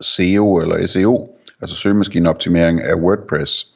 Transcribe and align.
SEO 0.00 0.56
eller 0.56 0.86
SEO, 0.86 1.26
altså 1.60 1.76
søgemaskineoptimering 1.76 2.82
af 2.82 2.94
WordPress. 2.94 3.66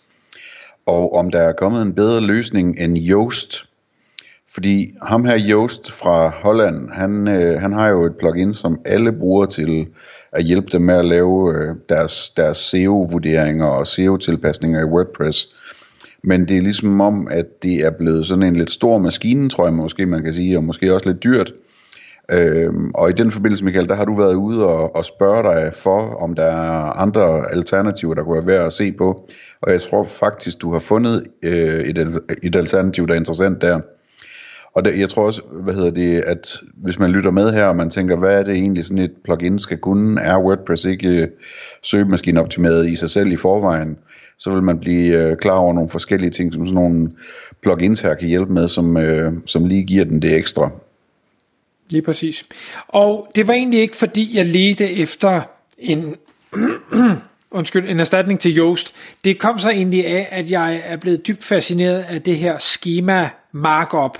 Og 0.87 1.15
om 1.15 1.31
der 1.31 1.41
er 1.41 1.53
kommet 1.53 1.83
en 1.83 1.95
bedre 1.95 2.21
løsning 2.21 2.81
end 2.81 2.99
Yoast. 2.99 3.65
Fordi 4.55 4.95
ham 5.03 5.25
her 5.25 5.39
Yoast 5.51 5.93
fra 5.93 6.29
Holland, 6.29 6.91
han, 6.91 7.29
øh, 7.29 7.61
han 7.61 7.73
har 7.73 7.89
jo 7.89 8.07
et 8.07 8.17
plugin, 8.19 8.55
som 8.55 8.81
alle 8.85 9.13
bruger 9.13 9.47
til 9.47 9.87
at 10.33 10.45
hjælpe 10.45 10.67
dem 10.73 10.83
med 10.83 10.95
at 10.95 11.05
lave 11.05 11.55
øh, 11.55 11.75
deres, 11.89 12.31
deres 12.31 12.57
SEO-vurderinger 12.57 13.67
og 13.67 13.87
SEO-tilpasninger 13.87 14.81
i 14.81 14.85
WordPress. 14.85 15.49
Men 16.23 16.49
det 16.49 16.57
er 16.57 16.63
ligesom 16.63 17.01
om, 17.01 17.29
at 17.31 17.63
det 17.63 17.75
er 17.75 17.91
blevet 17.91 18.27
sådan 18.27 18.43
en 18.43 18.57
lidt 18.57 18.71
stor 18.71 18.99
maskine, 18.99 19.49
tror 19.49 19.65
jeg 19.65 19.75
måske 19.75 20.07
man 20.07 20.23
kan 20.23 20.35
sige, 20.35 20.57
og 20.57 20.65
måske 20.65 20.95
også 20.95 21.09
lidt 21.09 21.25
dyrt. 21.25 21.53
Øhm, 22.31 22.91
og 22.95 23.11
i 23.11 23.13
den 23.13 23.31
forbindelse, 23.31 23.65
Michael, 23.65 23.89
der 23.89 23.95
har 23.95 24.05
du 24.05 24.17
været 24.17 24.35
ude 24.35 24.67
og, 24.67 24.97
og 24.97 25.05
spørge 25.05 25.43
dig 25.43 25.75
for, 25.75 26.01
om 26.01 26.35
der 26.35 26.45
er 26.45 27.01
andre 27.01 27.53
alternativer, 27.53 28.15
der 28.15 28.23
kunne 28.23 28.47
være 28.47 28.57
værd 28.57 28.67
at 28.67 28.73
se 28.73 28.93
på. 28.93 29.29
Og 29.61 29.73
jeg 29.73 29.81
tror 29.81 30.05
faktisk, 30.05 30.61
du 30.61 30.73
har 30.73 30.79
fundet 30.79 31.25
øh, 31.43 31.81
et, 31.81 32.21
et 32.43 32.57
alternativ, 32.57 33.07
der 33.07 33.15
er 33.15 33.19
interessant 33.19 33.63
der. 33.63 33.81
Og 34.75 34.85
det, 34.85 34.99
jeg 34.99 35.09
tror 35.09 35.27
også, 35.27 35.43
hvad 35.63 35.75
hedder 35.75 35.91
det, 35.91 36.21
at 36.21 36.61
hvis 36.77 36.99
man 36.99 37.11
lytter 37.11 37.31
med 37.31 37.53
her, 37.53 37.65
og 37.65 37.77
man 37.77 37.91
tænker, 37.91 38.17
hvad 38.17 38.39
er 38.39 38.43
det 38.43 38.55
egentlig 38.55 38.85
sådan 38.85 38.99
et 38.99 39.13
plugin 39.25 39.59
skal 39.59 39.79
kunne, 39.79 40.21
er 40.21 40.39
WordPress 40.39 40.85
ikke 40.85 41.09
øh, 41.09 41.29
søgemaskineoptimeret 41.83 42.89
i 42.89 42.97
sig 42.97 43.11
selv 43.11 43.33
i 43.33 43.37
forvejen, 43.37 43.97
så 44.39 44.51
vil 44.55 44.63
man 44.63 44.79
blive 44.79 45.23
øh, 45.23 45.37
klar 45.37 45.57
over 45.57 45.73
nogle 45.73 45.91
forskellige 45.91 46.31
ting, 46.31 46.53
som 46.53 46.67
sådan 46.67 46.75
nogle 46.75 47.11
plugins 47.63 48.01
her 48.01 48.15
kan 48.15 48.29
hjælpe 48.29 48.53
med, 48.53 48.69
som, 48.69 48.97
øh, 48.97 49.33
som 49.47 49.65
lige 49.65 49.85
giver 49.85 50.05
den 50.05 50.23
det 50.23 50.37
ekstra. 50.37 50.71
Lige 51.91 52.03
præcis. 52.03 52.45
Og 52.89 53.31
det 53.35 53.49
var 53.49 53.55
egentlig 53.55 53.81
ikke 53.81 53.97
fordi, 53.97 54.37
jeg 54.37 54.47
ledte 54.47 54.93
efter 54.93 55.41
en, 55.79 56.17
undskyld, 57.51 57.89
en 57.89 58.01
erstatning 58.01 58.41
til 58.41 58.55
Joost. 58.55 58.95
Det 59.25 59.39
kom 59.39 59.59
så 59.59 59.71
egentlig 59.71 60.07
af, 60.07 60.29
at 60.31 60.51
jeg 60.51 60.83
er 60.85 60.97
blevet 60.97 61.27
dybt 61.27 61.45
fascineret 61.45 62.03
af 62.09 62.23
det 62.23 62.39
her 62.39 62.59
schema 62.59 63.31
markup. 63.53 64.19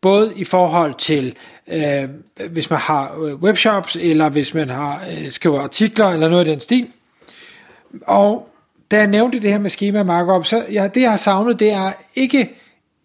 Både 0.00 0.32
i 0.36 0.44
forhold 0.44 0.94
til, 0.94 1.34
øh, 1.68 2.08
hvis 2.50 2.70
man 2.70 2.78
har 2.78 3.18
øh, 3.18 3.34
webshops, 3.34 3.96
eller 4.00 4.28
hvis 4.28 4.54
man 4.54 4.70
har 4.70 5.04
øh, 5.10 5.30
skriver 5.30 5.60
artikler, 5.60 6.06
eller 6.06 6.28
noget 6.28 6.46
i 6.46 6.50
den 6.50 6.60
stil. 6.60 6.88
Og 8.06 8.48
da 8.90 8.96
jeg 8.96 9.06
nævnte 9.06 9.40
det 9.40 9.50
her 9.50 9.58
med 9.58 9.70
schema 9.70 10.02
markup, 10.02 10.46
så 10.46 10.64
ja, 10.72 10.88
det 10.94 11.00
jeg 11.00 11.10
har 11.10 11.16
savnet, 11.16 11.60
det 11.60 11.72
er 11.72 11.92
ikke 12.14 12.56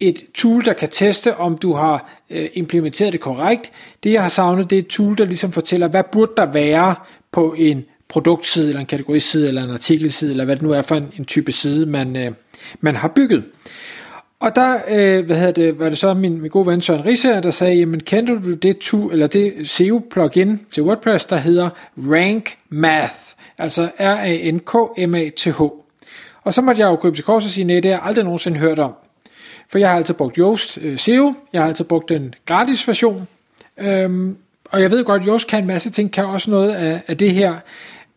et 0.08 0.22
tool, 0.34 0.64
der 0.64 0.72
kan 0.72 0.88
teste, 0.88 1.36
om 1.36 1.58
du 1.58 1.72
har 1.72 2.22
øh, 2.30 2.48
implementeret 2.54 3.12
det 3.12 3.20
korrekt. 3.20 3.72
Det 4.04 4.12
jeg 4.12 4.22
har 4.22 4.28
savnet, 4.28 4.70
det 4.70 4.76
er 4.76 4.82
et 4.82 4.86
tool, 4.86 5.18
der 5.18 5.24
ligesom 5.24 5.52
fortæller, 5.52 5.88
hvad 5.88 6.04
burde 6.12 6.32
der 6.36 6.46
være 6.46 6.94
på 7.32 7.54
en 7.58 7.84
produktside, 8.08 8.68
eller 8.68 8.80
en 8.80 8.86
kategoriside, 8.86 9.48
eller 9.48 9.64
en 9.64 9.70
artikelside, 9.70 10.30
eller 10.30 10.44
hvad 10.44 10.56
det 10.56 10.62
nu 10.62 10.70
er 10.70 10.82
for 10.82 10.94
en, 10.94 11.12
en 11.18 11.24
type 11.24 11.52
side, 11.52 11.86
man, 11.86 12.16
øh, 12.16 12.32
man 12.80 12.96
har 12.96 13.08
bygget. 13.08 13.44
Og 14.40 14.56
der 14.56 14.74
øh, 14.88 15.26
hvad 15.26 15.36
hedder 15.36 15.52
det, 15.52 15.78
var 15.78 15.88
det 15.88 15.98
så 15.98 16.14
min, 16.14 16.40
min 16.40 16.50
gode 16.50 16.66
ven 16.66 16.80
Søren 16.80 17.04
Risser, 17.04 17.40
der 17.40 17.50
sagde, 17.50 17.74
jamen 17.74 18.00
kender 18.00 18.40
du 18.40 18.54
det, 18.54 18.78
tool, 18.78 19.12
eller 19.12 19.26
det 19.26 19.52
SEO-plugin 19.64 20.60
til 20.72 20.82
WordPress, 20.82 21.24
der 21.24 21.36
hedder 21.36 21.70
Rank 21.96 22.56
Math, 22.68 23.14
altså 23.58 23.88
R-A-N-K-M-A-T-H. 23.98 25.60
Og 26.42 26.54
så 26.54 26.62
måtte 26.62 26.80
jeg 26.80 26.90
jo 26.90 26.96
krybe 26.96 27.16
til 27.16 27.24
kors 27.24 27.44
og 27.44 27.50
sige, 27.50 27.64
nej, 27.64 27.80
det 27.80 27.84
har 27.84 27.98
jeg 27.98 28.06
aldrig 28.06 28.24
nogensinde 28.24 28.58
hørt 28.58 28.78
om. 28.78 28.92
For 29.74 29.78
jeg 29.78 29.90
har 29.90 29.96
altså 29.96 30.14
brugt 30.14 30.36
Yoast 30.36 30.78
øh, 30.82 30.98
SEO, 30.98 31.34
jeg 31.52 31.60
har 31.60 31.68
altså 31.68 31.84
brugt 31.84 32.08
den 32.08 32.34
gratis 32.46 32.88
version, 32.88 33.28
øhm, 33.78 34.36
og 34.70 34.82
jeg 34.82 34.90
ved 34.90 35.04
godt, 35.04 35.22
at 35.22 35.28
Yoast 35.28 35.46
kan 35.46 35.58
en 35.58 35.66
masse 35.66 35.90
ting, 35.90 36.12
kan 36.12 36.24
også 36.24 36.50
noget 36.50 36.74
af, 36.74 37.02
af 37.06 37.18
det 37.18 37.34
her, 37.34 37.54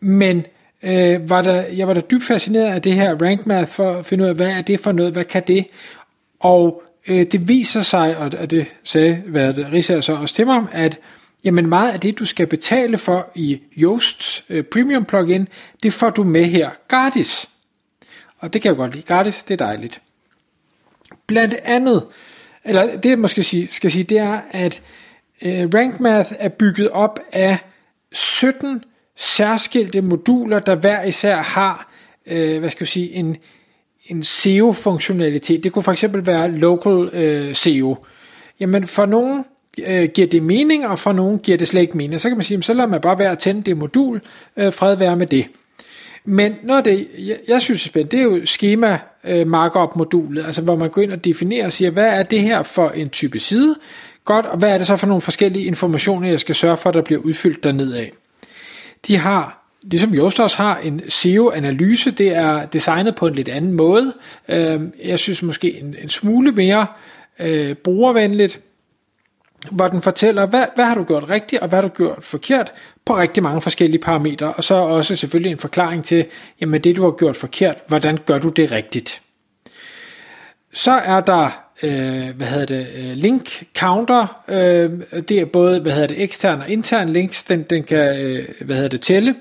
men 0.00 0.46
øh, 0.82 1.30
var 1.30 1.42
der, 1.42 1.62
jeg 1.62 1.88
var 1.88 1.94
da 1.94 2.00
dybt 2.00 2.24
fascineret 2.24 2.74
af 2.74 2.82
det 2.82 2.94
her 2.94 3.22
rank 3.22 3.46
math, 3.46 3.68
for 3.68 3.90
at 3.90 4.06
finde 4.06 4.24
ud 4.24 4.28
af, 4.28 4.34
hvad 4.34 4.50
er 4.50 4.62
det 4.62 4.80
for 4.80 4.92
noget, 4.92 5.12
hvad 5.12 5.24
kan 5.24 5.42
det, 5.46 5.66
og 6.40 6.82
øh, 7.08 7.26
det 7.32 7.48
viser 7.48 7.82
sig, 7.82 8.16
og 8.16 8.50
det 8.50 8.66
sagde 8.84 9.22
hvad 9.26 9.54
det, 9.54 9.72
Risa 9.72 10.00
så 10.00 10.14
også 10.14 10.34
til 10.34 10.46
mig, 10.46 10.64
at 10.72 10.98
jamen 11.44 11.66
meget 11.66 11.92
af 11.92 12.00
det, 12.00 12.18
du 12.18 12.24
skal 12.24 12.46
betale 12.46 12.98
for 12.98 13.30
i 13.34 13.60
Yoasts 13.78 14.44
øh, 14.48 14.64
premium 14.64 15.04
plugin, 15.04 15.48
det 15.82 15.92
får 15.92 16.10
du 16.10 16.24
med 16.24 16.44
her 16.44 16.70
gratis. 16.88 17.48
Og 18.38 18.52
det 18.52 18.62
kan 18.62 18.68
jeg 18.68 18.76
godt 18.76 18.94
lide. 18.94 19.06
Gratis, 19.06 19.42
det 19.42 19.60
er 19.60 19.66
dejligt. 19.66 20.00
Blandt 21.28 21.54
andet, 21.64 22.06
eller 22.64 22.96
det 22.96 23.10
jeg 23.10 23.18
måske 23.18 23.42
sige, 23.42 23.68
skal 23.68 23.90
sige, 23.90 24.04
det 24.04 24.18
er, 24.18 24.40
at 24.50 24.82
øh, 25.42 25.68
Rank 25.74 26.00
Math 26.00 26.32
er 26.38 26.48
bygget 26.48 26.90
op 26.90 27.20
af 27.32 27.58
17 28.12 28.84
særskilte 29.16 30.00
moduler, 30.00 30.58
der 30.58 30.74
hver 30.74 31.02
især 31.02 31.36
har, 31.36 31.92
øh, 32.26 32.58
hvad 32.58 32.70
skal 32.70 32.82
jeg 32.84 32.88
sige, 32.88 33.12
en, 33.12 33.36
en 34.06 34.22
SEO-funktionalitet. 34.22 35.64
Det 35.64 35.72
kunne 35.72 35.82
for 35.82 35.92
eksempel 35.92 36.26
være 36.26 36.50
local 36.50 37.10
øh, 37.12 37.54
SEO. 37.54 37.96
Jamen 38.60 38.86
for 38.86 39.06
nogen 39.06 39.44
øh, 39.86 40.08
giver 40.08 40.26
det 40.26 40.42
mening, 40.42 40.86
og 40.86 40.98
for 40.98 41.12
nogen 41.12 41.38
giver 41.38 41.58
det 41.58 41.68
slet 41.68 41.80
ikke 41.80 41.96
mening. 41.96 42.20
Så 42.20 42.28
kan 42.28 42.38
man 42.38 42.44
sige, 42.44 42.62
så 42.62 42.74
lader 42.74 42.88
man 42.88 43.00
bare 43.00 43.18
være 43.18 43.32
at 43.32 43.38
tænde 43.38 43.62
det 43.62 43.76
modul, 43.76 44.20
øh, 44.56 44.72
fred 44.72 44.96
være 44.96 45.16
med 45.16 45.26
det. 45.26 45.46
Men 46.24 46.56
noget 46.62 46.84
det, 46.84 47.08
jeg, 47.18 47.36
jeg 47.48 47.62
synes 47.62 47.84
er 47.84 47.88
spændende, 47.88 48.16
det 48.16 48.20
er 48.20 48.38
jo 48.38 48.46
schema 48.46 48.98
øh, 49.24 49.46
markup 49.46 49.96
modulet, 49.96 50.46
altså 50.46 50.62
hvor 50.62 50.76
man 50.76 50.90
går 50.90 51.02
ind 51.02 51.12
og 51.12 51.24
definerer 51.24 51.66
og 51.66 51.72
siger, 51.72 51.90
hvad 51.90 52.08
er 52.08 52.22
det 52.22 52.40
her 52.40 52.62
for 52.62 52.88
en 52.88 53.08
type 53.08 53.38
side, 53.38 53.76
godt, 54.24 54.46
og 54.46 54.58
hvad 54.58 54.74
er 54.74 54.78
det 54.78 54.86
så 54.86 54.96
for 54.96 55.06
nogle 55.06 55.20
forskellige 55.20 55.64
informationer, 55.64 56.28
jeg 56.28 56.40
skal 56.40 56.54
sørge 56.54 56.76
for, 56.76 56.90
der 56.90 57.02
bliver 57.02 57.20
udfyldt 57.20 57.64
dernede 57.64 57.98
af. 57.98 58.12
De 59.06 59.16
har, 59.16 59.64
ligesom 59.82 60.14
Yoast 60.14 60.40
også 60.40 60.56
har, 60.56 60.78
en 60.78 61.00
SEO-analyse, 61.08 62.10
det 62.10 62.36
er 62.36 62.66
designet 62.66 63.14
på 63.14 63.26
en 63.26 63.34
lidt 63.34 63.48
anden 63.48 63.72
måde. 63.72 64.12
Øh, 64.48 64.80
jeg 65.04 65.18
synes 65.18 65.42
måske 65.42 65.80
en, 65.80 65.94
en 66.02 66.08
smule 66.08 66.52
mere 66.52 66.86
øh, 67.40 67.74
brugervenligt, 67.74 68.60
hvor 69.70 69.88
den 69.88 70.02
fortæller, 70.02 70.46
hvad, 70.46 70.64
hvad 70.74 70.84
har 70.84 70.94
du 70.94 71.04
gjort 71.04 71.28
rigtigt, 71.28 71.62
og 71.62 71.68
hvad 71.68 71.76
har 71.76 71.88
du 71.88 71.94
gjort 71.94 72.24
forkert, 72.24 72.72
på 73.04 73.16
rigtig 73.16 73.42
mange 73.42 73.60
forskellige 73.60 74.00
parametre, 74.00 74.52
og 74.52 74.64
så 74.64 74.74
også 74.74 75.16
selvfølgelig 75.16 75.52
en 75.52 75.58
forklaring 75.58 76.04
til, 76.04 76.24
jamen 76.60 76.80
det 76.84 76.96
du 76.96 77.04
har 77.04 77.10
gjort 77.10 77.36
forkert, 77.36 77.76
hvordan 77.88 78.18
gør 78.26 78.38
du 78.38 78.48
det 78.48 78.72
rigtigt. 78.72 79.22
Så 80.72 80.92
er 80.92 81.20
der, 81.20 81.64
øh, 81.82 82.36
hvad 82.36 82.46
hedder 82.46 82.66
det, 82.66 82.86
øh, 82.96 83.12
link 83.12 83.64
counter, 83.78 84.42
øh, 84.48 84.90
det 85.28 85.40
er 85.40 85.44
både, 85.44 85.80
hvad 85.80 85.92
hedder 85.92 86.06
det, 86.06 86.22
ekstern 86.22 86.60
og 86.60 86.68
intern 86.68 87.08
links, 87.08 87.42
den, 87.42 87.62
den 87.62 87.84
kan, 87.84 88.20
øh, 88.20 88.44
hvad 88.60 88.76
hedder 88.76 88.88
det, 88.88 89.00
tælle, 89.00 89.34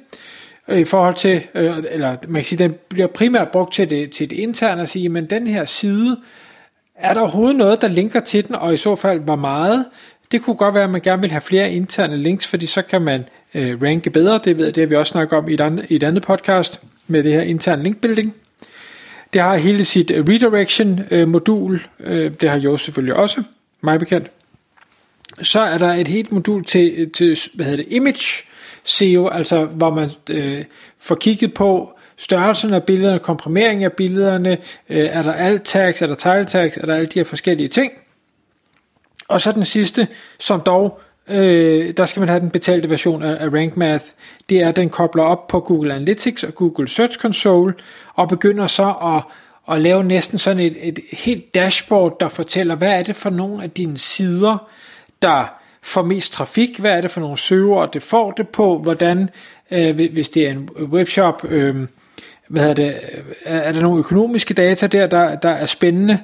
i 0.69 0.85
forhold 0.85 1.15
til, 1.15 1.47
øh, 1.55 1.77
eller 1.91 2.15
man 2.27 2.35
kan 2.35 2.43
sige, 2.43 2.63
den 2.63 2.75
bliver 2.89 3.07
primært 3.07 3.51
brugt 3.51 3.73
til 3.73 3.89
det, 3.89 4.11
til 4.11 4.29
det 4.29 4.35
interne 4.35 4.81
at 4.81 4.89
sige, 4.89 5.09
men 5.09 5.25
den 5.25 5.47
her 5.47 5.65
side, 5.65 6.17
er 6.97 7.13
der 7.13 7.21
overhovedet 7.21 7.55
noget, 7.55 7.81
der 7.81 7.87
linker 7.87 8.19
til 8.19 8.47
den, 8.47 8.55
og 8.55 8.73
i 8.73 8.77
så 8.77 8.95
fald 8.95 9.19
hvor 9.19 9.35
meget? 9.35 9.85
Det 10.31 10.41
kunne 10.41 10.55
godt 10.55 10.75
være, 10.75 10.83
at 10.83 10.89
man 10.89 11.01
gerne 11.01 11.21
vil 11.21 11.31
have 11.31 11.41
flere 11.41 11.71
interne 11.71 12.17
links, 12.17 12.47
fordi 12.47 12.65
så 12.65 12.81
kan 12.81 13.01
man 13.01 13.25
øh, 13.53 13.81
ranke 13.81 14.09
bedre. 14.09 14.39
Det 14.43 14.57
ved 14.57 14.65
jeg, 14.65 14.75
det 14.75 14.81
har 14.81 14.87
vi 14.87 14.95
også 14.95 15.11
snakket 15.11 15.37
om 15.37 15.49
i 15.49 15.53
et, 15.53 15.61
andet, 15.61 15.85
i 15.89 15.95
et 15.95 16.03
andet 16.03 16.23
podcast 16.23 16.81
med 17.07 17.23
det 17.23 17.33
her 17.33 17.41
interne 17.41 17.83
linkbuilding. 17.83 18.35
Det 19.33 19.41
har 19.41 19.57
hele 19.57 19.85
sit 19.85 20.11
øh, 20.11 20.25
redirection-modul. 20.27 21.81
Øh, 21.99 22.25
øh, 22.25 22.31
det 22.41 22.49
har 22.49 22.57
jo 22.57 22.77
selvfølgelig 22.77 23.15
også, 23.15 23.43
mig 23.81 23.99
bekendt. 23.99 24.31
Så 25.41 25.59
er 25.59 25.77
der 25.77 25.93
et 25.93 26.07
helt 26.07 26.31
modul 26.31 26.63
til, 26.63 26.93
øh, 26.97 27.11
til 27.11 27.39
hvad 27.53 27.65
hedder 27.65 27.83
det, 27.83 27.93
image 27.93 28.43
SEO, 28.83 29.27
altså 29.27 29.65
hvor 29.65 29.93
man 29.93 30.09
øh, 30.29 30.63
får 30.99 31.15
kigget 31.15 31.53
på, 31.53 31.96
størrelsen 32.17 32.73
af 32.73 32.83
billederne, 32.83 33.19
komprimering 33.19 33.83
af 33.83 33.93
billederne, 33.93 34.57
øh, 34.89 35.05
er 35.11 35.23
der 35.23 35.33
alt 35.33 35.63
tags, 35.63 36.01
er 36.01 36.07
der 36.07 36.15
title 36.15 36.45
tags, 36.45 36.77
er 36.77 36.85
der 36.85 36.95
alle 36.95 37.07
de 37.07 37.19
her 37.19 37.23
forskellige 37.23 37.67
ting. 37.67 37.91
Og 39.27 39.41
så 39.41 39.51
den 39.51 39.65
sidste, 39.65 40.07
som 40.39 40.61
dog, 40.61 41.01
øh, 41.29 41.93
der 41.97 42.05
skal 42.05 42.19
man 42.19 42.29
have 42.29 42.39
den 42.39 42.49
betalte 42.49 42.89
version 42.89 43.23
af, 43.23 43.45
af 43.45 43.53
Rank 43.53 43.77
Math, 43.77 44.05
det 44.49 44.61
er, 44.61 44.69
at 44.69 44.75
den 44.75 44.89
kobler 44.89 45.23
op 45.23 45.47
på 45.47 45.59
Google 45.59 45.93
Analytics 45.93 46.43
og 46.43 46.55
Google 46.55 46.87
Search 46.87 47.19
Console, 47.19 47.73
og 48.13 48.29
begynder 48.29 48.67
så 48.67 48.93
at, 49.03 49.23
at 49.75 49.81
lave 49.81 50.03
næsten 50.03 50.37
sådan 50.37 50.59
et, 50.59 50.77
et 50.81 50.99
helt 51.11 51.55
dashboard, 51.55 52.19
der 52.19 52.29
fortæller, 52.29 52.75
hvad 52.75 52.99
er 52.99 53.03
det 53.03 53.15
for 53.15 53.29
nogle 53.29 53.63
af 53.63 53.69
dine 53.69 53.97
sider, 53.97 54.69
der 55.21 55.45
får 55.81 56.01
mest 56.01 56.33
trafik, 56.33 56.79
hvad 56.79 56.97
er 56.97 57.01
det 57.01 57.11
for 57.11 57.21
nogle 57.21 57.37
søger, 57.37 57.85
det 57.85 58.03
får 58.03 58.31
det 58.31 58.47
på, 58.47 58.77
hvordan, 58.77 59.29
øh, 59.71 59.95
hvis 59.95 60.29
det 60.29 60.47
er 60.47 60.51
en 60.51 60.69
webshop, 60.81 61.45
øh, 61.49 61.75
hvad 62.47 62.69
er 62.69 62.73
det, 62.73 62.95
er 63.45 63.71
der 63.71 63.81
nogle 63.81 63.99
økonomiske 63.99 64.53
data 64.53 64.87
der, 64.87 65.07
der, 65.07 65.35
der 65.35 65.49
er 65.49 65.65
spændende, 65.65 66.19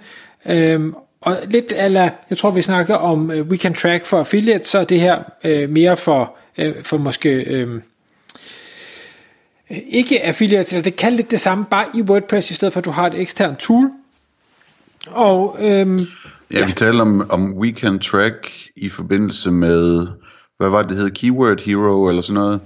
Øhm, 0.45 0.95
og 1.21 1.37
lidt 1.47 1.73
eller 1.75 2.09
jeg 2.29 2.37
tror 2.37 2.51
vi 2.51 2.61
snakker 2.61 2.95
om 2.95 3.29
uh, 3.29 3.47
We 3.47 3.57
Can 3.57 3.73
Track 3.73 4.05
for 4.05 4.19
affiliates, 4.19 4.67
så 4.67 4.77
er 4.77 4.83
det 4.83 4.99
her 4.99 5.23
uh, 5.45 5.69
mere 5.69 5.97
for, 5.97 6.35
uh, 6.57 6.83
for 6.83 6.97
måske 6.97 7.63
uh, 7.63 7.81
ikke 9.87 10.23
affiliates, 10.23 10.73
eller 10.73 10.83
det 10.83 10.95
kan 10.95 11.13
lidt 11.13 11.31
det 11.31 11.41
samme, 11.41 11.65
bare 11.65 11.85
i 11.93 12.01
WordPress, 12.01 12.51
i 12.51 12.53
stedet 12.53 12.73
for 12.73 12.79
at 12.79 12.85
du 12.85 12.91
har 12.91 13.07
et 13.07 13.21
eksternt 13.21 13.59
tool. 13.59 13.91
Og, 15.07 15.57
øhm, 15.59 15.99
ja, 15.99 16.59
ja, 16.59 16.65
vi 16.65 16.71
taler 16.71 17.01
om, 17.01 17.31
om 17.31 17.53
We 17.57 17.71
Can 17.71 17.99
Track 17.99 18.51
i 18.75 18.89
forbindelse 18.89 19.51
med, 19.51 20.07
hvad 20.57 20.69
var 20.69 20.81
det, 20.81 20.89
det 20.89 20.97
hed, 20.97 21.11
Keyword 21.11 21.61
Hero 21.61 22.09
eller 22.09 22.21
sådan 22.21 22.33
noget? 22.33 22.59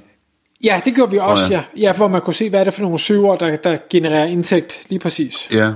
Ja, 0.64 0.82
det 0.86 0.96
gjorde 0.96 1.12
vi 1.12 1.18
også, 1.18 1.46
oh, 1.46 1.52
ja. 1.52 1.64
ja. 1.76 1.82
Ja, 1.82 1.94
hvor 1.94 2.08
man 2.08 2.22
kunne 2.22 2.34
se, 2.34 2.50
hvad 2.50 2.60
er 2.60 2.64
det 2.64 2.74
for 2.74 2.82
nogle 2.82 3.00
søger, 3.00 3.36
der, 3.36 3.56
der 3.56 3.78
genererer 3.90 4.26
indtægt, 4.26 4.84
lige 4.90 5.00
præcis. 5.00 5.50
Ja, 5.52 5.74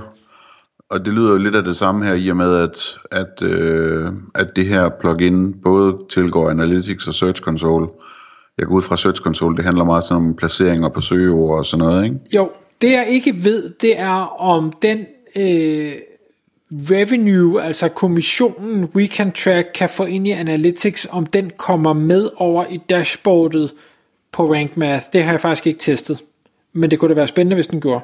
og 0.90 1.04
det 1.04 1.14
lyder 1.14 1.30
jo 1.30 1.36
lidt 1.36 1.54
af 1.54 1.64
det 1.64 1.76
samme 1.76 2.04
her, 2.06 2.14
i 2.14 2.28
og 2.28 2.36
med, 2.36 2.56
at, 2.56 2.98
at, 3.10 3.42
øh, 3.42 4.10
at 4.34 4.46
det 4.56 4.66
her 4.66 4.90
plugin 5.00 5.54
både 5.62 5.98
tilgår 6.10 6.50
Analytics 6.50 7.06
og 7.06 7.14
Search 7.14 7.42
Console. 7.42 7.88
Jeg 8.58 8.66
går 8.66 8.74
ud 8.74 8.82
fra 8.82 8.96
Search 8.96 9.22
Console, 9.22 9.56
det 9.56 9.64
handler 9.64 9.84
meget 9.84 10.04
sådan 10.04 10.16
om 10.16 10.36
placeringer 10.36 10.88
på 10.88 11.00
søgeord 11.00 11.58
og 11.58 11.66
sådan 11.66 11.86
noget, 11.86 12.04
ikke? 12.04 12.16
Jo, 12.34 12.50
det 12.80 12.90
jeg 12.90 13.06
ikke 13.08 13.34
ved, 13.44 13.70
det 13.80 14.00
er 14.00 14.40
om 14.40 14.72
den 14.82 14.98
øh, 15.36 15.92
revenue, 16.72 17.62
altså 17.62 17.88
kommissionen 17.88 18.88
We 18.94 19.06
Can 19.06 19.32
Track, 19.32 19.68
kan 19.74 19.88
få 19.88 20.04
ind 20.04 20.26
i 20.26 20.30
Analytics, 20.30 21.06
om 21.10 21.26
den 21.26 21.50
kommer 21.56 21.92
med 21.92 22.28
over 22.36 22.64
i 22.70 22.76
dashboardet 22.90 23.72
på 24.32 24.52
Rank 24.52 24.76
Math. 24.76 25.06
Det 25.12 25.24
har 25.24 25.32
jeg 25.32 25.40
faktisk 25.40 25.66
ikke 25.66 25.80
testet, 25.80 26.24
men 26.72 26.90
det 26.90 26.98
kunne 26.98 27.08
da 27.08 27.14
være 27.14 27.28
spændende, 27.28 27.54
hvis 27.54 27.66
den 27.66 27.80
gjorde. 27.80 28.02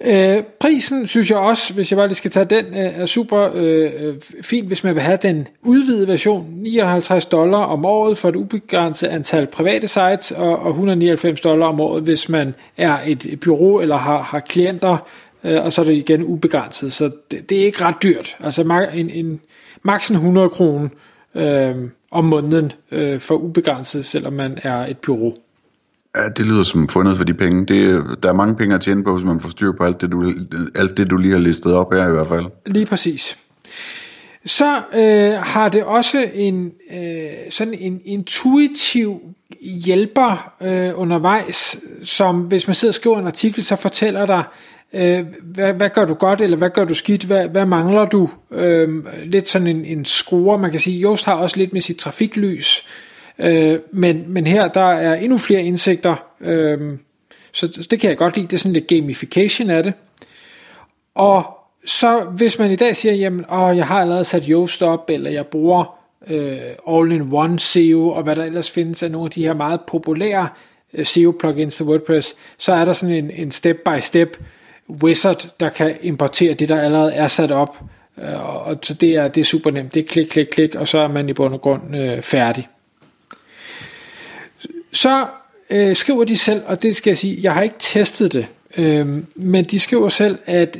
Øh, 0.00 0.42
prisen 0.60 1.06
synes 1.06 1.30
jeg 1.30 1.38
også, 1.38 1.74
hvis 1.74 1.90
jeg 1.90 1.96
bare 1.96 2.08
lige 2.08 2.16
skal 2.16 2.30
tage 2.30 2.44
den, 2.44 2.64
øh, 2.66 3.00
er 3.00 3.06
super 3.06 3.50
øh, 3.54 3.90
øh, 3.98 4.14
fint, 4.42 4.66
hvis 4.66 4.84
man 4.84 4.94
vil 4.94 5.02
have 5.02 5.18
den 5.22 5.48
udvidede 5.62 6.08
version. 6.08 6.46
59 6.50 7.26
dollar 7.26 7.58
om 7.58 7.84
året 7.84 8.18
for 8.18 8.28
et 8.28 8.36
ubegrænset 8.36 9.06
antal 9.06 9.46
private 9.46 9.88
sites, 9.88 10.30
og, 10.30 10.58
og 10.58 10.68
199 10.68 11.40
dollar 11.40 11.66
om 11.66 11.80
året, 11.80 12.02
hvis 12.02 12.28
man 12.28 12.54
er 12.76 12.98
et 13.06 13.38
bureau 13.40 13.80
eller 13.80 13.96
har, 13.96 14.22
har 14.22 14.40
klienter, 14.40 14.96
øh, 15.44 15.64
og 15.64 15.72
så 15.72 15.80
er 15.80 15.84
det 15.84 15.94
igen 15.94 16.22
ubegrænset. 16.22 16.92
Så 16.92 17.10
det, 17.30 17.50
det 17.50 17.60
er 17.60 17.64
ikke 17.64 17.84
ret 17.84 18.02
dyrt. 18.02 18.36
Altså 18.40 18.88
en, 18.94 19.10
en, 19.10 19.40
maks 19.82 20.10
100 20.10 20.48
kroner 20.48 20.88
øh, 21.34 21.74
om 22.14 22.24
måneden 22.24 22.72
øh, 22.90 23.20
for 23.20 23.34
ubegrænset, 23.34 24.04
selvom 24.04 24.32
man 24.32 24.58
er 24.62 24.86
et 24.86 24.98
bureau. 24.98 25.34
Ja, 26.16 26.28
det 26.28 26.46
lyder 26.46 26.62
som 26.62 26.88
fundet 26.88 27.16
for 27.16 27.24
de 27.24 27.34
penge. 27.34 27.66
Det, 27.66 28.04
der 28.22 28.28
er 28.28 28.32
mange 28.32 28.56
penge 28.56 28.74
at 28.74 28.80
tjene 28.80 29.04
på, 29.04 29.16
hvis 29.16 29.26
man 29.26 29.40
får 29.40 29.48
styr 29.48 29.72
på 29.72 29.84
alt 29.84 30.00
det, 30.00 30.12
du, 30.12 30.32
alt 30.74 30.96
det, 30.96 31.10
du 31.10 31.16
lige 31.16 31.32
har 31.32 31.40
listet 31.40 31.72
op 31.72 31.92
her 31.92 32.08
i 32.08 32.10
hvert 32.10 32.26
fald. 32.26 32.46
Lige 32.66 32.86
præcis. 32.86 33.38
Så 34.46 34.82
øh, 34.94 35.32
har 35.32 35.68
det 35.68 35.84
også 35.84 36.28
en 36.34 36.72
øh, 36.90 37.30
sådan 37.50 37.74
en 37.74 38.00
intuitiv 38.04 39.20
hjælper 39.60 40.52
øh, 40.60 40.92
undervejs, 41.00 41.78
som 42.04 42.40
hvis 42.40 42.66
man 42.66 42.74
sidder 42.74 42.90
og 42.90 42.94
skriver 42.94 43.18
en 43.18 43.26
artikel, 43.26 43.64
så 43.64 43.76
fortæller 43.76 44.26
dig, 44.26 44.42
øh, 44.92 45.24
hvad, 45.42 45.72
hvad 45.72 45.90
gør 45.90 46.04
du 46.04 46.14
godt, 46.14 46.40
eller 46.40 46.56
hvad 46.56 46.70
gør 46.70 46.84
du 46.84 46.94
skidt, 46.94 47.24
hvad, 47.24 47.48
hvad 47.48 47.66
mangler 47.66 48.04
du? 48.04 48.30
Øh, 48.50 48.88
lidt 49.24 49.48
sådan 49.48 49.66
en, 49.66 49.84
en 49.84 50.04
skruer, 50.04 50.56
man 50.56 50.70
kan 50.70 50.80
sige. 50.80 50.98
Just 50.98 51.24
har 51.24 51.34
også 51.34 51.56
lidt 51.56 51.72
med 51.72 51.80
sit 51.80 51.96
trafiklys, 51.96 52.84
Øh, 53.38 53.78
men, 53.92 54.24
men 54.28 54.46
her 54.46 54.68
der 54.68 54.92
er 54.92 55.14
endnu 55.14 55.38
flere 55.38 55.62
indsigter, 55.62 56.16
øh, 56.40 56.98
så 57.52 57.86
det 57.90 58.00
kan 58.00 58.10
jeg 58.10 58.18
godt 58.18 58.36
lide, 58.36 58.46
det 58.46 58.52
er 58.52 58.58
sådan 58.58 58.72
lidt 58.72 58.86
gamification 58.86 59.70
af 59.70 59.82
det. 59.82 59.92
Og 61.14 61.58
så 61.86 62.20
hvis 62.20 62.58
man 62.58 62.70
i 62.70 62.76
dag 62.76 62.96
siger, 62.96 63.14
jamen, 63.14 63.44
åh, 63.52 63.76
jeg 63.76 63.86
har 63.86 64.00
allerede 64.00 64.24
sat 64.24 64.44
Yoast 64.46 64.82
op, 64.82 65.10
eller 65.10 65.30
jeg 65.30 65.46
bruger 65.46 65.98
øh, 66.26 66.56
All-in-One 66.88 67.58
SEO, 67.58 68.08
og 68.08 68.22
hvad 68.22 68.36
der 68.36 68.44
ellers 68.44 68.70
findes 68.70 69.02
af 69.02 69.10
nogle 69.10 69.26
af 69.26 69.30
de 69.30 69.44
her 69.44 69.54
meget 69.54 69.80
populære 69.80 70.48
øh, 70.94 71.06
SEO-plugins 71.06 71.76
til 71.76 71.86
WordPress, 71.86 72.34
så 72.58 72.72
er 72.72 72.84
der 72.84 72.92
sådan 72.92 73.14
en, 73.14 73.30
en 73.30 73.50
step-by-step 73.50 74.36
wizard, 75.02 75.48
der 75.60 75.68
kan 75.68 75.96
importere 76.02 76.54
det, 76.54 76.68
der 76.68 76.80
allerede 76.80 77.12
er 77.12 77.28
sat 77.28 77.50
op. 77.50 77.78
Øh, 78.18 78.66
og 78.66 78.78
så 78.82 78.94
det 78.94 79.16
er, 79.16 79.28
det 79.28 79.40
er 79.40 79.44
super 79.44 79.70
nemt. 79.70 79.94
Det 79.94 80.00
er 80.00 80.08
klik, 80.08 80.26
klik, 80.26 80.46
klik, 80.46 80.74
og 80.74 80.88
så 80.88 80.98
er 80.98 81.08
man 81.08 81.28
i 81.28 81.32
bund 81.32 81.54
og 81.54 81.60
grund 81.60 81.96
øh, 81.96 82.22
færdig. 82.22 82.68
Så 84.92 85.26
øh, 85.70 85.96
skriver 85.96 86.24
de 86.24 86.36
selv, 86.36 86.62
og 86.66 86.82
det 86.82 86.96
skal 86.96 87.10
jeg 87.10 87.18
sige, 87.18 87.38
jeg 87.42 87.54
har 87.54 87.62
ikke 87.62 87.76
testet 87.78 88.32
det, 88.32 88.46
øh, 88.76 89.22
men 89.36 89.64
de 89.64 89.80
skriver 89.80 90.08
selv, 90.08 90.38
at 90.46 90.78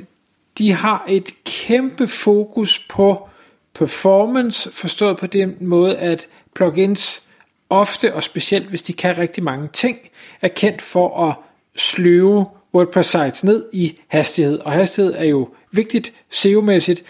de 0.59 0.73
har 0.73 1.05
et 1.09 1.45
kæmpe 1.45 2.09
fokus 2.09 2.79
på 2.89 3.29
performance, 3.75 4.73
forstået 4.73 5.17
på 5.17 5.27
den 5.27 5.57
måde, 5.61 5.97
at 5.99 6.29
plugins 6.55 7.23
ofte, 7.71 8.15
og 8.15 8.23
specielt 8.23 8.69
hvis 8.69 8.83
de 8.83 8.93
kan 8.93 9.19
rigtig 9.19 9.45
mange 9.45 9.69
ting, 9.73 9.99
er 10.43 10.49
kendt 10.49 10.83
for 10.83 11.29
at 11.29 11.35
sløve 11.77 12.47
WordPress 12.75 13.11
sites 13.11 13.45
ned 13.45 13.65
i 13.73 13.99
hastighed. 14.09 14.59
Og 14.59 14.73
hastighed 14.73 15.15
er 15.17 15.25
jo 15.25 15.49
vigtigt 15.73 16.13
SEO-mæssigt, 16.31 17.03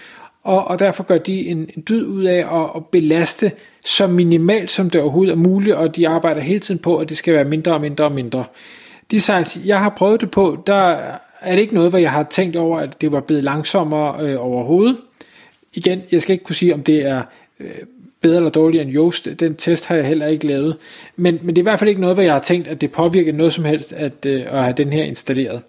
og, 0.42 0.64
og 0.64 0.78
derfor 0.78 1.04
gør 1.04 1.18
de 1.18 1.46
en, 1.46 1.70
en 1.76 1.84
dyd 1.88 2.06
ud 2.06 2.24
af 2.24 2.62
at, 2.62 2.70
at 2.76 2.86
belaste 2.86 3.52
så 3.84 4.06
minimalt 4.06 4.70
som 4.70 4.90
det 4.90 5.00
overhovedet 5.00 5.32
er 5.32 5.36
muligt, 5.36 5.76
og 5.76 5.96
de 5.96 6.08
arbejder 6.08 6.40
hele 6.40 6.60
tiden 6.60 6.80
på, 6.80 6.96
at 6.96 7.08
det 7.08 7.16
skal 7.16 7.34
være 7.34 7.44
mindre 7.44 7.72
og 7.72 7.80
mindre 7.80 8.04
og 8.04 8.12
mindre. 8.12 8.44
De 9.10 9.20
sites, 9.20 9.58
jeg 9.64 9.78
har 9.78 9.90
prøvet 9.90 10.20
det 10.20 10.30
på, 10.30 10.62
der 10.66 10.98
er 11.44 11.54
det 11.54 11.62
ikke 11.62 11.74
noget, 11.74 11.90
hvor 11.90 11.98
jeg 11.98 12.12
har 12.12 12.22
tænkt 12.22 12.56
over, 12.56 12.78
at 12.78 13.00
det 13.00 13.12
var 13.12 13.20
blevet 13.20 13.44
langsommere 13.44 14.26
øh, 14.26 14.36
overhovedet. 14.44 14.96
Igen, 15.74 16.02
jeg 16.12 16.22
skal 16.22 16.32
ikke 16.32 16.44
kunne 16.44 16.56
sige, 16.56 16.74
om 16.74 16.82
det 16.82 17.06
er 17.06 17.22
øh, 17.60 17.74
bedre 18.20 18.36
eller 18.36 18.50
dårligere 18.50 18.84
end 18.84 18.94
Yoast. 18.94 19.28
Den 19.40 19.56
test 19.56 19.86
har 19.86 19.96
jeg 19.96 20.06
heller 20.06 20.26
ikke 20.26 20.46
lavet. 20.46 20.76
Men, 21.16 21.38
men 21.42 21.56
det 21.56 21.60
er 21.60 21.62
i 21.62 21.68
hvert 21.70 21.78
fald 21.78 21.88
ikke 21.88 22.00
noget, 22.00 22.16
hvor 22.16 22.22
jeg 22.22 22.32
har 22.32 22.40
tænkt, 22.40 22.68
at 22.68 22.80
det 22.80 22.92
påvirker 22.92 23.32
noget 23.32 23.52
som 23.52 23.64
helst 23.64 23.92
at, 23.92 24.26
øh, 24.26 24.44
at 24.46 24.62
have 24.62 24.74
den 24.76 24.92
her 24.92 25.04
installeret. 25.04 25.62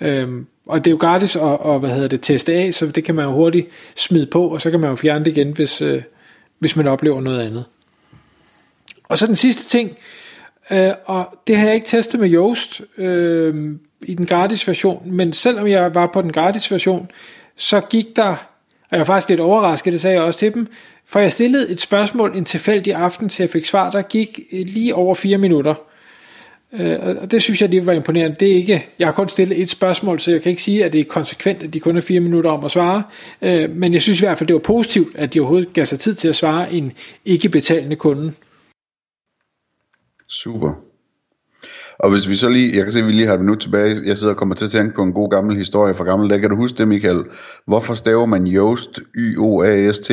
Øhm, 0.00 0.46
og 0.66 0.84
det 0.84 0.90
er 0.90 0.92
jo 0.92 0.98
gratis 1.00 1.36
at, 1.36 1.42
og, 1.42 1.80
hvad 1.80 1.90
hedder 1.90 2.08
det, 2.08 2.22
teste 2.22 2.52
af, 2.52 2.74
så 2.74 2.86
det 2.86 3.04
kan 3.04 3.14
man 3.14 3.24
jo 3.24 3.30
hurtigt 3.30 3.68
smide 3.96 4.26
på, 4.26 4.48
og 4.48 4.60
så 4.60 4.70
kan 4.70 4.80
man 4.80 4.90
jo 4.90 4.96
fjerne 4.96 5.24
det 5.24 5.30
igen, 5.30 5.50
hvis, 5.50 5.82
øh, 5.82 6.02
hvis 6.58 6.76
man 6.76 6.88
oplever 6.88 7.20
noget 7.20 7.40
andet. 7.40 7.64
Og 9.04 9.18
så 9.18 9.26
den 9.26 9.36
sidste 9.36 9.68
ting, 9.68 9.98
øh, 10.70 10.90
og 11.04 11.38
det 11.46 11.56
har 11.56 11.66
jeg 11.66 11.74
ikke 11.74 11.86
testet 11.86 12.20
med 12.20 12.32
Yoast 12.32 12.80
øh, 12.98 13.74
i 14.06 14.14
den 14.14 14.26
gratis 14.26 14.68
version, 14.68 15.02
men 15.04 15.32
selvom 15.32 15.66
jeg 15.66 15.94
var 15.94 16.10
på 16.12 16.22
den 16.22 16.32
gratis 16.32 16.70
version, 16.70 17.10
så 17.56 17.80
gik 17.80 18.16
der, 18.16 18.28
og 18.28 18.36
jeg 18.90 18.98
var 18.98 19.04
faktisk 19.04 19.28
lidt 19.28 19.40
overrasket, 19.40 19.92
det 19.92 20.00
sagde 20.00 20.16
jeg 20.16 20.24
også 20.24 20.38
til 20.38 20.54
dem, 20.54 20.66
for 21.06 21.20
jeg 21.20 21.32
stillede 21.32 21.70
et 21.70 21.80
spørgsmål 21.80 22.36
en 22.36 22.44
tilfældig 22.44 22.94
aften, 22.94 23.28
til 23.28 23.42
jeg 23.42 23.50
fik 23.50 23.64
svar, 23.64 23.90
der 23.90 24.02
gik 24.02 24.40
øh, 24.52 24.66
lige 24.66 24.94
over 24.94 25.14
4 25.14 25.38
minutter. 25.38 25.74
Øh, 26.72 26.98
og 27.22 27.30
det 27.30 27.42
synes 27.42 27.60
jeg 27.60 27.68
lige 27.68 27.86
var 27.86 27.92
imponerende. 27.92 28.36
Det 28.40 28.50
er 28.50 28.54
ikke, 28.54 28.86
jeg 28.98 29.06
har 29.06 29.12
kun 29.12 29.28
stillet 29.28 29.62
et 29.62 29.68
spørgsmål, 29.70 30.20
så 30.20 30.30
jeg 30.30 30.42
kan 30.42 30.50
ikke 30.50 30.62
sige, 30.62 30.84
at 30.84 30.92
det 30.92 31.00
er 31.00 31.04
konsekvent, 31.04 31.62
at 31.62 31.74
de 31.74 31.80
kun 31.80 31.94
har 31.94 32.02
fire 32.02 32.20
minutter 32.20 32.50
om 32.50 32.64
at 32.64 32.70
svare. 32.70 33.02
Øh, 33.42 33.70
men 33.70 33.92
jeg 33.92 34.02
synes 34.02 34.20
i 34.20 34.24
hvert 34.24 34.38
fald, 34.38 34.48
det 34.48 34.54
var 34.54 34.60
positivt, 34.60 35.16
at 35.16 35.34
de 35.34 35.40
overhovedet 35.40 35.72
gav 35.72 35.86
sig 35.86 36.00
tid 36.00 36.14
til 36.14 36.28
at 36.28 36.36
svare 36.36 36.72
en 36.72 36.92
ikke 37.24 37.48
betalende 37.48 37.96
kunde. 37.96 38.32
Super. 40.28 40.91
Og 41.98 42.10
hvis 42.10 42.28
vi 42.28 42.34
så 42.34 42.48
lige, 42.48 42.76
jeg 42.76 42.84
kan 42.84 42.92
se, 42.92 42.98
at 42.98 43.06
vi 43.06 43.12
lige 43.12 43.26
har 43.26 43.34
et 43.34 43.40
minut 43.40 43.60
tilbage, 43.60 44.00
jeg 44.04 44.18
sidder 44.18 44.34
og 44.34 44.38
kommer 44.38 44.54
til 44.54 44.64
at 44.64 44.70
tænke 44.70 44.94
på 44.94 45.02
en 45.02 45.12
god 45.12 45.30
gammel 45.30 45.56
historie 45.56 45.94
fra 45.94 46.04
gammel 46.04 46.30
dag. 46.30 46.40
Kan 46.40 46.50
du 46.50 46.56
huske 46.56 46.78
det, 46.78 46.88
Michael? 46.88 47.24
Hvorfor 47.66 47.94
staver 47.94 48.26
man 48.26 48.46
Yoast, 48.46 49.00
Y-O-A-S-T? 49.16 50.10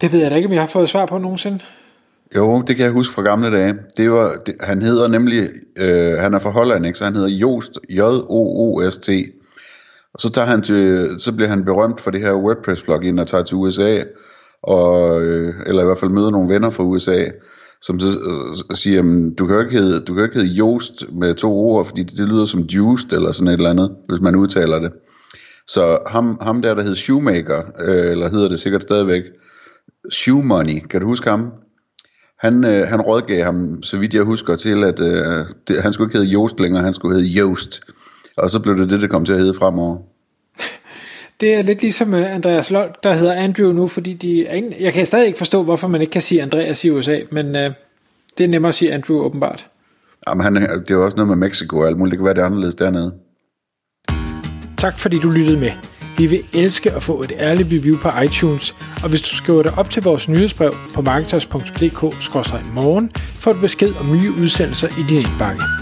Det 0.00 0.12
ved 0.12 0.20
jeg 0.20 0.30
da 0.30 0.36
ikke, 0.36 0.46
om 0.46 0.52
jeg 0.52 0.62
har 0.62 0.68
fået 0.68 0.88
svar 0.88 1.06
på 1.06 1.18
nogensinde. 1.18 1.60
Jo, 2.36 2.62
det 2.66 2.76
kan 2.76 2.84
jeg 2.84 2.92
huske 2.92 3.14
fra 3.14 3.22
gamle 3.22 3.50
dage. 3.50 3.74
Det 3.96 4.10
var, 4.10 4.36
det, 4.46 4.54
han 4.60 4.82
hedder 4.82 5.08
nemlig, 5.08 5.50
øh, 5.76 6.18
han 6.18 6.34
er 6.34 6.38
fra 6.38 6.50
Holland, 6.50 6.86
ikke? 6.86 6.98
så 6.98 7.04
han 7.04 7.14
hedder 7.14 7.28
Joost, 7.28 7.78
J-O-O-S-T. 7.90 9.08
Og 10.14 10.20
så, 10.20 10.30
tager 10.30 10.46
han 10.46 10.62
til, 10.62 11.14
så 11.18 11.32
bliver 11.32 11.48
han 11.48 11.64
berømt 11.64 12.00
for 12.00 12.10
det 12.10 12.20
her 12.20 12.32
WordPress-plugin 12.32 13.18
og 13.18 13.26
tager 13.26 13.44
til 13.44 13.56
USA, 13.56 14.02
og, 14.62 15.22
øh, 15.22 15.54
eller 15.66 15.82
i 15.82 15.84
hvert 15.84 15.98
fald 15.98 16.10
møder 16.10 16.30
nogle 16.30 16.54
venner 16.54 16.70
fra 16.70 16.84
USA, 16.84 17.24
som 17.82 18.00
så 18.00 18.06
øh, 18.06 18.76
siger, 18.76 18.96
jamen, 18.96 19.34
du 19.34 19.46
kan 19.46 19.56
jo 19.56 19.62
ikke 19.62 19.78
hedde, 19.78 20.00
du 20.00 20.14
kan 20.14 20.18
jo 20.18 20.24
ikke 20.24 20.40
hedde 20.40 20.52
Joost 20.52 21.04
med 21.12 21.34
to 21.34 21.52
ord, 21.52 21.86
fordi 21.86 22.02
det, 22.02 22.18
det 22.18 22.28
lyder 22.28 22.44
som 22.44 22.60
juiced 22.60 23.12
eller 23.12 23.32
sådan 23.32 23.48
et 23.48 23.52
eller 23.52 23.70
andet, 23.70 23.96
hvis 24.08 24.20
man 24.20 24.36
udtaler 24.36 24.78
det. 24.78 24.92
Så 25.68 25.98
ham, 26.06 26.38
ham 26.40 26.62
der, 26.62 26.74
der 26.74 26.82
hed 26.82 26.94
Shoemaker, 26.94 27.62
øh, 27.80 28.10
eller 28.10 28.30
hedder 28.30 28.48
det 28.48 28.60
sikkert 28.60 28.82
stadigvæk, 28.82 29.22
Shoe 30.12 30.44
Money, 30.44 30.78
kan 30.90 31.00
du 31.00 31.06
huske 31.06 31.30
ham? 31.30 31.52
Han, 32.38 32.64
øh, 32.64 32.88
han 32.88 33.00
rådgav 33.00 33.44
ham, 33.44 33.82
så 33.82 33.98
vidt 33.98 34.14
jeg 34.14 34.22
husker, 34.22 34.56
til, 34.56 34.84
at 34.84 35.00
øh, 35.00 35.46
det, 35.68 35.82
han 35.82 35.92
skulle 35.92 36.08
ikke 36.08 36.18
hedde 36.18 36.32
Joost 36.32 36.60
længere, 36.60 36.82
han 36.82 36.94
skulle 36.94 37.14
hedde 37.14 37.30
Joost. 37.38 37.80
Og 38.36 38.50
så 38.50 38.60
blev 38.60 38.78
det 38.78 38.90
det, 38.90 39.00
det 39.00 39.10
kom 39.10 39.24
til 39.24 39.32
at 39.32 39.38
hedde 39.38 39.54
fremover 39.54 39.98
det 41.42 41.54
er 41.54 41.62
lidt 41.62 41.82
ligesom 41.82 42.14
øh, 42.14 42.34
Andreas 42.34 42.70
Lolk, 42.70 43.02
der 43.02 43.14
hedder 43.14 43.34
Andrew 43.34 43.72
nu, 43.72 43.88
fordi 43.88 44.12
de 44.12 44.46
er 44.46 44.54
ingen, 44.54 44.72
jeg 44.80 44.92
kan 44.92 45.06
stadig 45.06 45.26
ikke 45.26 45.38
forstå, 45.38 45.62
hvorfor 45.62 45.88
man 45.88 46.00
ikke 46.00 46.10
kan 46.10 46.22
sige 46.22 46.42
Andreas 46.42 46.84
i 46.84 46.90
USA, 46.90 47.18
men 47.30 47.56
øh, 47.56 47.70
det 48.38 48.44
er 48.44 48.48
nemmere 48.48 48.68
at 48.68 48.74
sige 48.74 48.92
Andrew 48.92 49.16
åbenbart. 49.16 49.66
Jamen, 50.28 50.44
han, 50.44 50.54
det 50.54 50.90
er 50.90 50.94
jo 50.94 51.04
også 51.04 51.16
noget 51.16 51.28
med 51.28 51.36
Mexico 51.36 51.78
og 51.78 51.86
alt 51.86 51.98
muligt. 51.98 52.12
Det 52.12 52.18
kan 52.18 52.24
være, 52.24 52.34
det 52.34 52.40
er 52.40 52.46
anderledes 52.46 52.74
dernede. 52.74 53.14
Tak 54.78 54.98
fordi 54.98 55.18
du 55.18 55.30
lyttede 55.30 55.60
med. 55.60 55.70
Vi 56.18 56.26
vil 56.26 56.40
elske 56.54 56.92
at 56.92 57.02
få 57.02 57.22
et 57.22 57.32
ærligt 57.38 57.68
review 57.72 57.98
på 57.98 58.08
iTunes, 58.24 58.76
og 59.02 59.08
hvis 59.08 59.22
du 59.22 59.36
skriver 59.36 59.62
dig 59.62 59.78
op 59.78 59.90
til 59.90 60.02
vores 60.02 60.28
nyhedsbrev 60.28 60.74
på 60.94 61.02
marketers.dk-morgen, 61.02 63.10
får 63.16 63.52
du 63.52 63.60
besked 63.60 63.94
om 64.00 64.12
nye 64.12 64.32
udsendelser 64.42 64.88
i 64.88 65.02
din 65.08 65.18
indbakke. 65.18 65.81